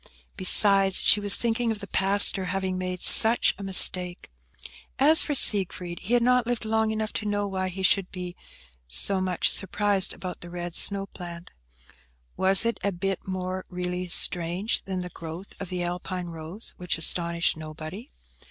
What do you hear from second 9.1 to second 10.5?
much surprised about the